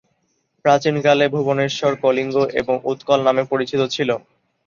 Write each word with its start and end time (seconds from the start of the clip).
প্রাচীন 0.65 0.95
কালে 1.01 1.25
ভুবনেশ্বর; 1.33 1.91
"কলিঙ্গ" 2.03 2.35
এবং 2.61 2.75
"উৎকল" 2.83 3.19
নামে 3.27 3.43
পরিচিত 3.51 3.81
ছিল। 3.95 4.09